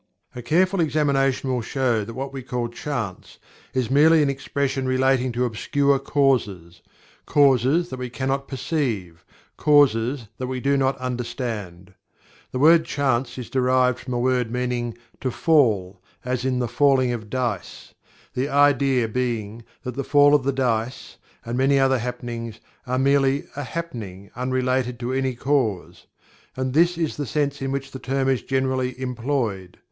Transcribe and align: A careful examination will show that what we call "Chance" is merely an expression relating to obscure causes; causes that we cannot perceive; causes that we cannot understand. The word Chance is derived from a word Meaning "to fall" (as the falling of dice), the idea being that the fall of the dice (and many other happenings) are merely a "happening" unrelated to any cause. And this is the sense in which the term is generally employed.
A 0.33 0.41
careful 0.41 0.81
examination 0.81 1.51
will 1.53 1.61
show 1.61 2.03
that 2.03 2.15
what 2.15 2.33
we 2.33 2.41
call 2.41 2.69
"Chance" 2.69 3.37
is 3.71 3.91
merely 3.91 4.23
an 4.23 4.31
expression 4.31 4.87
relating 4.87 5.31
to 5.33 5.45
obscure 5.45 5.99
causes; 5.99 6.81
causes 7.27 7.89
that 7.89 7.99
we 7.99 8.09
cannot 8.09 8.47
perceive; 8.47 9.23
causes 9.57 10.27
that 10.39 10.47
we 10.47 10.59
cannot 10.59 10.97
understand. 10.97 11.93
The 12.51 12.57
word 12.57 12.83
Chance 12.83 13.37
is 13.37 13.51
derived 13.51 13.99
from 13.99 14.15
a 14.15 14.19
word 14.19 14.49
Meaning 14.49 14.97
"to 15.19 15.29
fall" 15.29 16.01
(as 16.25 16.41
the 16.41 16.67
falling 16.67 17.11
of 17.11 17.29
dice), 17.29 17.93
the 18.33 18.49
idea 18.49 19.07
being 19.07 19.63
that 19.83 19.93
the 19.93 20.03
fall 20.03 20.33
of 20.33 20.43
the 20.43 20.51
dice 20.51 21.17
(and 21.45 21.55
many 21.55 21.77
other 21.77 21.99
happenings) 21.99 22.59
are 22.87 22.97
merely 22.97 23.43
a 23.55 23.61
"happening" 23.61 24.31
unrelated 24.35 24.99
to 25.01 25.13
any 25.13 25.35
cause. 25.35 26.07
And 26.55 26.73
this 26.73 26.97
is 26.97 27.17
the 27.17 27.27
sense 27.27 27.61
in 27.61 27.71
which 27.71 27.91
the 27.91 27.99
term 27.99 28.27
is 28.29 28.41
generally 28.41 28.99
employed. 28.99 29.77